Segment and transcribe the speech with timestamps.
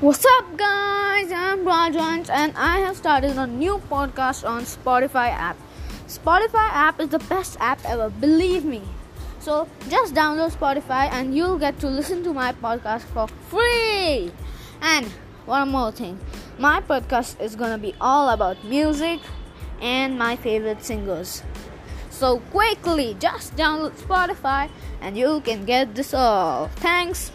[0.00, 1.30] What's up, guys?
[1.30, 5.56] I'm Rajans, and I have started a new podcast on Spotify app.
[6.08, 8.82] Spotify app is the best app ever, believe me.
[9.38, 14.32] So just download Spotify, and you'll get to listen to my podcast for free.
[14.80, 15.06] And
[15.46, 16.18] one more thing,
[16.58, 19.20] my podcast is gonna be all about music
[19.80, 21.42] and my favorite singers.
[22.10, 24.68] So quickly, just download Spotify,
[25.00, 26.68] and you can get this all.
[26.76, 27.30] Thanks.